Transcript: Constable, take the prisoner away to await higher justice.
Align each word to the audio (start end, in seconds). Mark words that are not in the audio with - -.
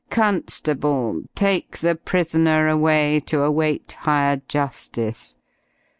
Constable, 0.09 1.21
take 1.35 1.77
the 1.77 1.93
prisoner 1.93 2.67
away 2.67 3.19
to 3.27 3.43
await 3.43 3.91
higher 3.99 4.41
justice. 4.47 5.37